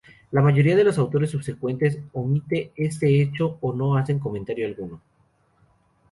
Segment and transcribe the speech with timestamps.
[0.31, 4.99] La mayoría de los autores subsecuentes omite este hecho o no hacen comentario alguno.